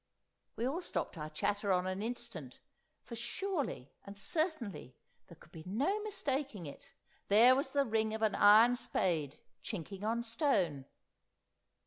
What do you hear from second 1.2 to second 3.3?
chatter on an instant, for